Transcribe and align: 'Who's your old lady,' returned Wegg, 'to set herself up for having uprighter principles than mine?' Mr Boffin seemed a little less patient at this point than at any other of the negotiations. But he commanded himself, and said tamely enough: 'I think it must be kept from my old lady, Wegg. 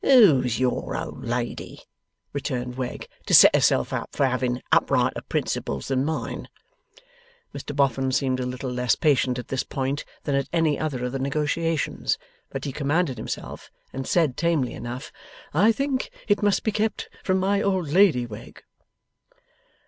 'Who's 0.03 0.59
your 0.59 0.97
old 0.97 1.25
lady,' 1.27 1.81
returned 2.33 2.75
Wegg, 2.75 3.07
'to 3.27 3.35
set 3.35 3.55
herself 3.55 3.93
up 3.93 4.09
for 4.15 4.25
having 4.25 4.63
uprighter 4.71 5.21
principles 5.29 5.89
than 5.89 6.03
mine?' 6.03 6.49
Mr 7.53 7.75
Boffin 7.75 8.11
seemed 8.11 8.39
a 8.39 8.45
little 8.47 8.71
less 8.71 8.95
patient 8.95 9.37
at 9.37 9.49
this 9.49 9.61
point 9.61 10.03
than 10.23 10.33
at 10.33 10.49
any 10.51 10.79
other 10.79 11.05
of 11.05 11.11
the 11.11 11.19
negotiations. 11.19 12.17
But 12.49 12.65
he 12.65 12.71
commanded 12.71 13.19
himself, 13.19 13.69
and 13.93 14.07
said 14.07 14.37
tamely 14.37 14.73
enough: 14.73 15.11
'I 15.53 15.71
think 15.73 16.09
it 16.27 16.41
must 16.41 16.63
be 16.63 16.71
kept 16.71 17.07
from 17.23 17.37
my 17.37 17.61
old 17.61 17.89
lady, 17.89 18.25
Wegg. 18.25 18.63